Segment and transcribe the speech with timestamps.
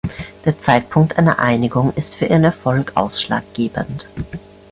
[0.45, 4.09] Der Zeitpunkt einer Einigung ist für ihren Erfolg ausschlaggebend.